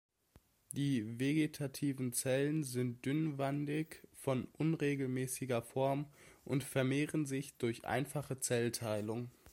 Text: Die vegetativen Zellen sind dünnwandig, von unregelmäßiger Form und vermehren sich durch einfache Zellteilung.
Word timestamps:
Die 0.71 1.19
vegetativen 1.19 2.11
Zellen 2.11 2.63
sind 2.63 3.05
dünnwandig, 3.05 4.01
von 4.15 4.45
unregelmäßiger 4.57 5.61
Form 5.61 6.07
und 6.43 6.63
vermehren 6.63 7.27
sich 7.27 7.53
durch 7.59 7.85
einfache 7.85 8.39
Zellteilung. 8.39 9.29